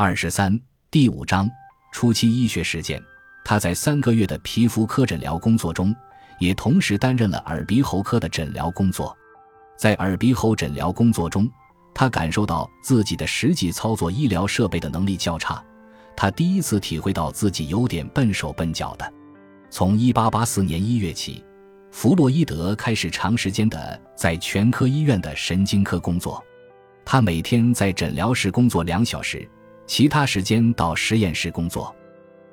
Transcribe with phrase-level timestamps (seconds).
[0.00, 0.56] 二十三
[0.92, 1.50] 第五章
[1.90, 3.02] 初期医学实践。
[3.44, 5.92] 他在三个月的皮肤科诊疗工作中，
[6.38, 9.12] 也同时担任了耳鼻喉科的诊疗工作。
[9.76, 11.50] 在耳鼻喉诊疗工作中，
[11.92, 15.60] 他感受到自己的实际操作医疗设备的能力较差。
[16.16, 19.12] 他第一次体会到自己有点笨手笨脚的。
[19.68, 21.44] 从一八八四年一月起，
[21.90, 26.40] 弗洛伊德开始长时间的在全科医院的神经科工作。
[27.04, 29.48] 他每天在诊疗室工作两小时，
[29.88, 31.92] 其他时间到实验室工作。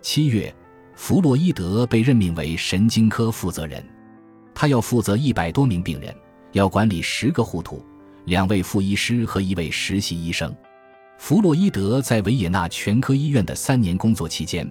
[0.01, 0.51] 七月。
[0.97, 3.83] 弗洛伊德被任命为神经科负责人，
[4.53, 6.15] 他要负责一百多名病人，
[6.53, 7.85] 要管理十个护图、
[8.23, 10.55] 两位副医师和一位实习医生。
[11.17, 14.65] 弗洛伊德在维也纳全科医院的三年工作期间，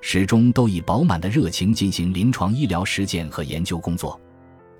[0.00, 4.20] 始终都以饱满的热情进行临床医疗实践和研究工作。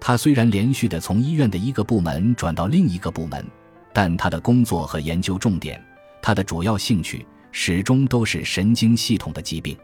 [0.01, 3.47] 他虽然连续的从医院的一个部门转到另一个部门，
[3.93, 5.81] 但他的工作和研究重点，
[6.29, 9.75] 他的主要兴趣始终都是神经系统的疾病。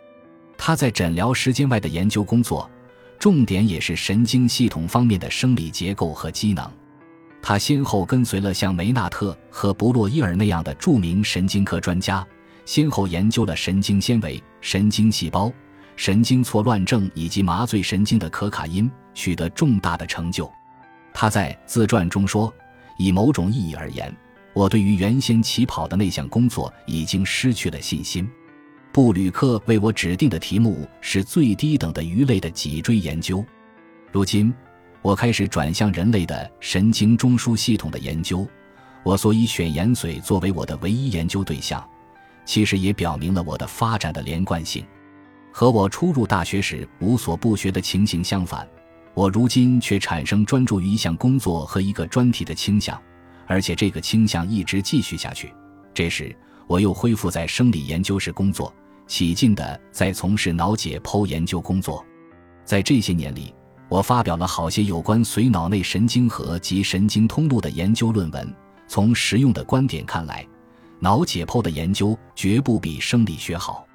[0.59, 2.71] 他在诊疗时间外的研究工作，
[3.19, 6.71] 重点也是神经系统方面的生理结构和机能。
[7.41, 12.23] 他先后跟随了像梅纳特和布洛伊尔那样的著名神经科专家，
[12.67, 15.51] 先后研究了神经纤维、神经细胞、
[15.97, 20.53] 神经错乱症以及麻醉神经的可卡因，取得重大的成就。
[21.15, 22.53] 他在自传中说
[23.01, 24.15] ：“以某种意义而言，
[24.55, 28.27] 我对于原先起跑的那项工作已经失去了信心。”
[28.91, 33.45] 布吕克为我指定的题目是最低等的鱼类的脊椎研究。
[34.13, 34.55] 如今，
[35.03, 38.47] 我开始转向人类的神经中枢系统的研究。
[39.03, 41.85] 我所以选盐水作为我的唯一研究对象，
[42.47, 44.87] 其实也表明了我的发展的连贯性。
[45.51, 48.65] 和我初入大学时无所不学的情形相反，
[49.13, 52.97] 我如今却产生专注于一项工作和一个专题的倾向，
[53.47, 55.53] 而且这个倾向一直继续下去。
[55.93, 56.35] 这时，
[56.67, 58.73] 我又恢复在生理研究室工作。
[59.07, 62.03] 起劲地在从事脑解剖研究工作，
[62.65, 63.55] 在这些年里，
[63.87, 68.55] 我发表了好些有关髓脑内神经核及神经通路的研究论文。
[68.89, 70.47] 从实用的观点看来，
[71.01, 73.87] 脑解剖的研究绝不比生理学好。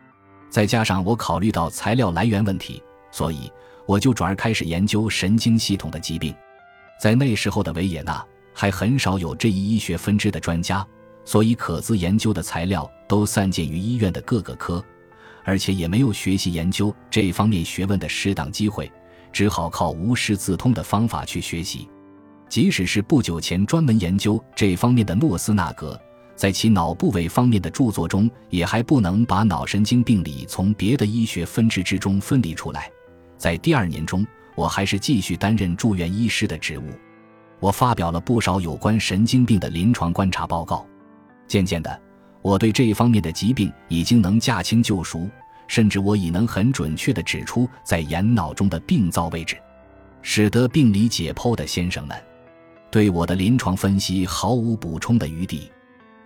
[0.48, 2.82] 再加上我考虑到材料来源问题，
[3.12, 3.52] 所以
[3.88, 6.36] 我就转而开始研究神经系统的疾病。
[7.02, 8.24] 在那时候的维也纳，
[8.60, 10.86] 还很少有这一医学分支的专家，
[11.24, 14.84] 所以可资研究的材料都散见于医院的各个科。
[15.46, 18.92] 而且也没有学习研究这方面学问的适当机会，
[19.32, 21.88] 只好靠无师自通的方法去学习。
[22.50, 25.98] 即使是不久前专门研究这方面的诺斯纳格，
[26.36, 32.92] 在其脑部位方面的著作中，也还不能把脑神经病理从别的医学分支之中分离出来。
[33.38, 36.84] 在第二年中，我还是继续担任住院医师的职务。
[37.60, 40.86] 我发表了不少有关神经病的临床观察报告。
[41.48, 42.02] 渐渐的。
[42.42, 45.30] 我对这一方面的疾病已经能驾轻就熟，
[45.68, 49.58] 甚至我已能很准确地指出在眼脑中的病灶位置，
[50.22, 52.18] 使得病理解剖的先生们
[52.90, 55.70] 对我的临床分析毫无补充的余地。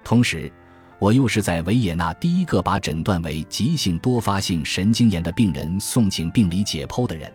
[0.03, 0.53] 同时，
[0.99, 7.33] 我又是在维也纳第一个把诊断为急性多发性神经炎的病人送请病理解剖的人。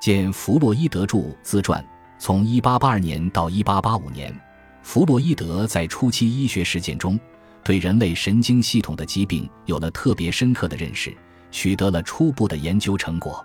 [0.00, 1.84] 见弗洛伊德著自传。
[2.24, 4.40] 从1882年到1885年，
[4.82, 7.20] 弗洛伊德在初期医学实践中。
[7.62, 11.14] 对人类神经系统的疾病有了特别深刻的认识，
[11.50, 13.44] 取得了初步的研究成果。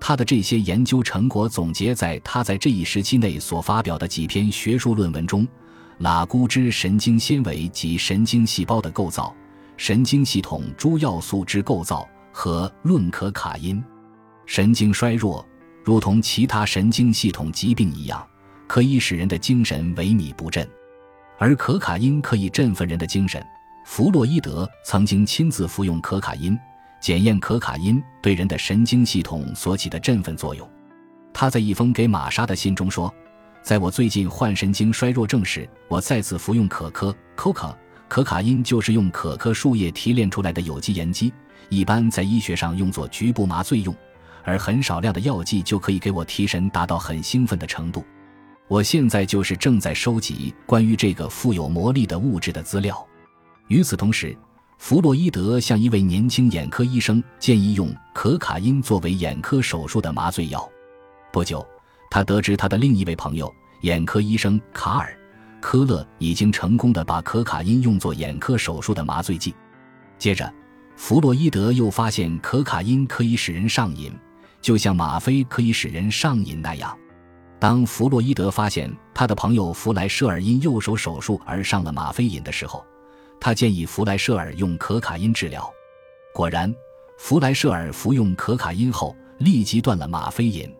[0.00, 5.46] 他的这些研究成果总结在他在这一时期内所发表的几篇学术论文中：
[5.98, 9.24] 《拉孤之神经纤维及神经细胞的构造》
[9.76, 12.00] 《神经系统诸要素之构造》
[12.32, 13.76] 和《论可卡因》。
[14.46, 15.46] 神经衰弱，
[15.86, 18.26] 如同其他神经系统疾病一样，
[18.66, 20.68] 可以使人的精神萎靡不振。
[21.38, 23.40] 而可卡因可以振奋人的精神。
[23.84, 26.58] 弗洛伊德曾经亲自服用可卡因，
[27.00, 30.68] 检验可卡因对人的神经系统所起的振奋作用。
[31.32, 33.14] 他在一封给玛莎的信中说
[33.62, 37.72] ：“在我最近患神经衰弱症时，我再次服用可可 （coca）。
[38.08, 41.32] 可卡因就是用可可树叶提炼出来的有机盐基，
[41.68, 43.94] 一般在医学上用作局部麻醉用，
[44.46, 48.02] 而很少量的药剂就可以给我提神，达到很兴奋的程度。”
[48.68, 53.06] 我现在就是正在收集关于这个富有魔力的物质的资料。
[53.68, 54.36] 与此同时，
[54.78, 60.68] 弗洛伊德向一位年轻眼科医生建议用可卡因作为眼科手术的麻醉药。
[61.32, 61.64] 不久，
[62.10, 63.52] 他得知他的另一位朋友
[63.82, 65.16] 眼科医生卡尔·
[65.60, 69.54] 科勒已经成功的把可卡因用作眼科手术的麻醉剂。
[70.18, 70.52] 接着，
[70.96, 74.12] 弗洛伊德又发现可卡因可以使人上瘾，
[74.60, 76.96] 就像吗啡可以使人上瘾那样。
[77.58, 82.84] 当弗洛伊德发现他的朋友弗莱舍尔因右手手术而上了吗啡瘾的时候，
[83.40, 85.68] 他建议弗莱舍尔用可卡因治疗。
[86.34, 86.72] 果然，
[87.18, 90.70] 弗莱舍尔服用可卡因后立即断了吗啡瘾。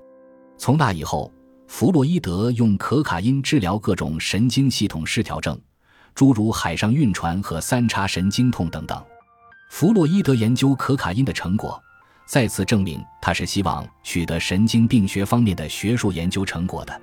[0.58, 1.32] 从那以后，
[1.66, 5.58] 弗洛伊德用可卡因治疗各种神经系统失调症，
[6.14, 9.02] 诸如海上晕船和三叉神经痛等等。
[9.70, 11.82] 弗洛伊德研究可卡因的成果。
[12.26, 17.00] 再次证明，他是希望取得神经病学方面的学术研究成果的。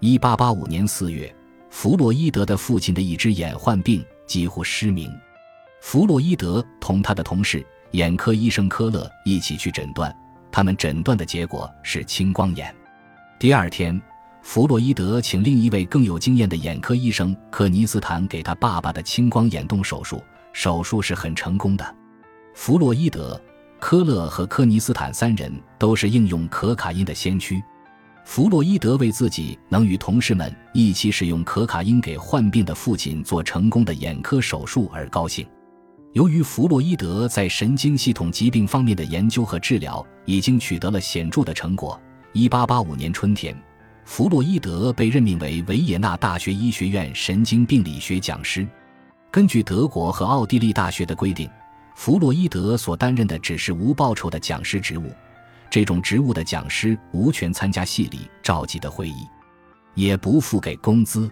[0.00, 1.32] 一八八五年四月，
[1.70, 5.08] 弗洛伊德的父亲的一只眼患病，几乎失明。
[5.80, 10.14] 弗洛伊德同他的同事眼科医生科勒一起去诊断，
[10.50, 12.74] 他们诊断的结果是青光眼。
[13.38, 14.00] 第二天，
[14.42, 20.20] 弗洛伊德请另一位更有经验的眼科医生科尼斯坦给他爸爸的青光眼动手术，
[20.52, 21.94] 手术是很成功的。
[22.52, 23.40] 弗洛伊德。
[23.88, 27.62] 科勒和科尼斯坦三人都是应用可卡因的先驱。
[28.24, 35.46] 弗洛伊德为自己能与同事们一起使用可卡因给患病的父亲做成功的眼科手术而高兴。
[36.14, 41.96] 由于弗洛伊德在神经系统疾病方面的研究和治疗已经取得了显著的成果
[42.34, 43.56] ，1885年春天，
[44.04, 48.66] 弗洛伊德被任命为维也纳大学医学院神经病理学讲师。
[49.30, 51.48] 根据德国和奥地利大学的规定。
[51.96, 55.10] 弗洛伊德所担任的只是无报酬的讲师职务，
[55.70, 59.26] 这种职务的讲师无权参加系里召集的会议，
[59.94, 61.28] 也不付给工资，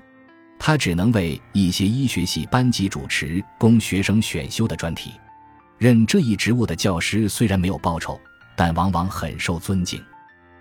[0.58, 5.12] 他只能为一些医学系班级主持供学生选修的专题。
[5.76, 8.18] 任这一职务的教师虽然没有报酬，
[8.56, 10.02] 但往往很受尊敬，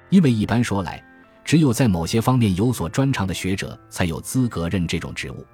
[0.09, 1.01] 因为一般说来，
[1.45, 5.45] 只有在某些方面有所专长的学者才有资格任这种职务，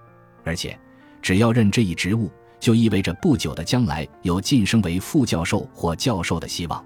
[0.44, 0.78] 而且
[1.22, 2.32] 只要任这一职务。
[2.60, 6.84] 就意味着不久的将来有晋升为副教授或教授的希望。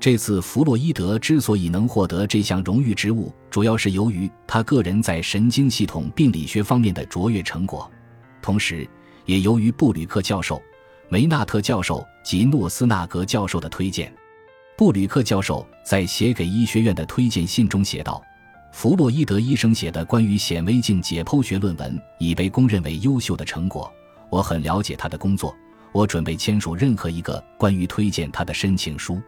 [0.00, 7.88] 这次弗洛伊德之所以能获得这项荣誉职务，主要是由于他个人在神经系统病理学方面的卓越成果，
[8.40, 8.84] 同时
[9.26, 10.60] 也由于布吕克教授、
[11.08, 14.12] 梅纳特教授及诺斯纳格教授的推荐。
[14.76, 18.20] 布吕克教授在写给医学院的推荐信中写道
[18.72, 23.88] ：“弗洛伊德医生写的关于显微镜解剖学论文已被公认为优秀的成果。”
[24.32, 25.54] 我很了解他的工作，
[25.92, 29.20] 我准备签署任何一个关于推荐他的申请书。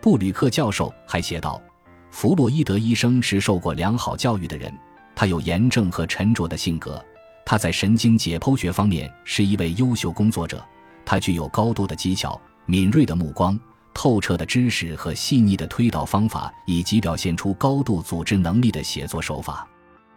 [0.00, 1.62] 布吕克教授还写道
[2.10, 4.76] ：“弗洛伊德医生是受过良好教育的人，
[5.14, 7.00] 他有严正和沉着的性格。
[7.46, 10.60] 他在神经解剖学方面是一位优秀工作者。
[11.04, 13.56] 他具有高度的技巧、敏锐的目光、
[13.94, 19.64] 透彻的知识和细腻的推导方法，以及表现出高度组织能力的写作手法。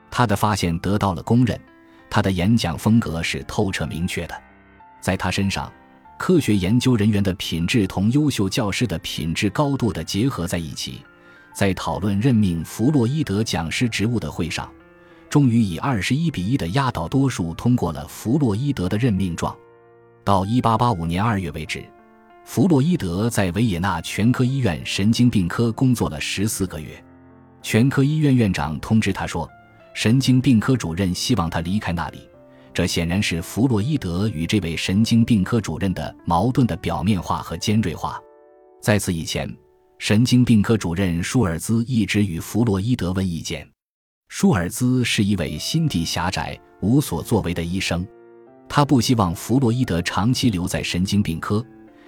[0.10, 1.56] 他的发现得到了公认。”
[2.14, 4.40] 他的演讲风格是透彻明确的，
[5.02, 5.74] 在他身上，
[6.16, 11.02] 科学研究人员的品质同优秀教师的品质高度的结合在一起。
[11.56, 14.72] 在讨论任命弗洛伊德讲师职务的会上，
[15.28, 19.56] 终于以二十一比一的压倒多数通过了弗洛伊德的任命状。
[20.24, 21.84] 到一八八五年二月为止，
[22.46, 27.04] 弗洛伊德在维也纳全科医院神经病科工作了十四个月。
[27.64, 29.50] 全科医院院长通知他说。
[29.94, 32.28] 神经病科主任希望他离开那里，
[32.74, 38.20] 这显然是弗洛伊德与这位神经病科主任的矛盾的表面化和尖锐化。
[38.82, 39.50] 在此以前，
[40.00, 43.68] 神经病科主任舒尔兹一直与弗洛伊德问意见。
[44.30, 48.06] 舒尔兹是一位心地狭窄、无所作为的医生，
[48.68, 51.64] 他不希望弗洛伊德长期留在神经病科，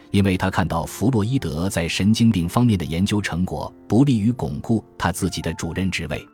[0.09, 6.27] 因为他看到弗洛伊德在神经病方面的研究成果不利于巩固他自己的主任职位。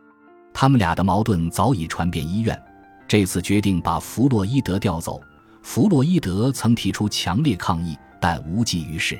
[0.62, 2.56] 他们俩的矛盾早已传遍医院，
[3.08, 5.20] 这次决定把弗洛伊德调走。
[5.64, 9.20] 弗洛伊德曾提出强烈抗议，但无济于事。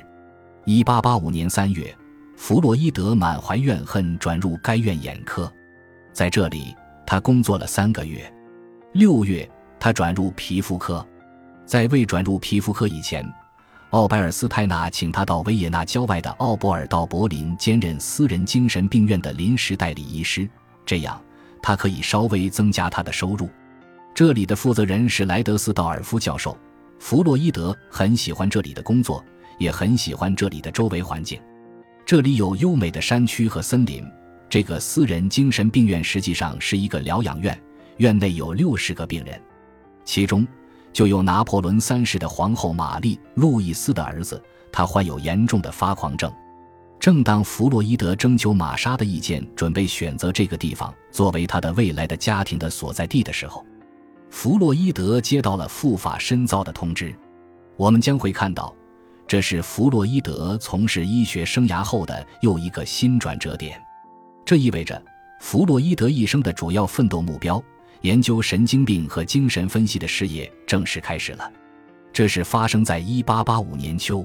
[0.66, 1.92] 1885年3月，
[2.36, 5.52] 弗洛伊德满怀怨恨转入该院眼科，
[6.12, 8.32] 在这里他工作了三个月。
[8.92, 11.04] 六月，他转入皮肤科。
[11.66, 13.28] 在未转入皮肤科以前，
[13.90, 20.48] 奥白尔斯泰纳请他到维也纳郊外的奥博尔道柏林兼任私人精神病院的临时代理医师。
[20.86, 21.20] 这样，
[21.62, 23.48] 他可以稍微增加他的收入。
[24.12, 26.58] 这里的负责人是莱德斯道尔夫教授。
[26.98, 29.24] 弗洛伊德很喜欢这里的工作，
[29.58, 31.40] 也很喜欢这里的周围环境。
[32.04, 34.04] 这里有优美的山区和森林。
[34.48, 37.58] 这个私人精神病院实际上是一个疗养院，
[37.96, 39.40] 院内有六十个病人，
[40.04, 40.46] 其中
[40.92, 44.40] 就有拿破仑三世的皇后玛丽·路易斯的儿子，
[44.70, 46.30] 他患有严重的发狂症。
[47.02, 53.66] 正当弗洛伊德征求玛莎的意见，准备选择这个地方作为他的未来的家庭的所在地的时候，
[54.30, 57.12] 弗洛伊德接到了赴法深造的通知。
[57.76, 58.72] 我们将会看到，
[59.26, 63.82] 这是弗洛伊德从事医学生涯后的又一个新转折点。
[64.44, 65.02] 这意味着，
[65.40, 67.60] 弗洛伊德一生的主要奋斗目标——
[68.02, 71.50] 研究神经病和精神分析的事业正式开始了。
[72.12, 74.24] 这是发生在一八八五年秋。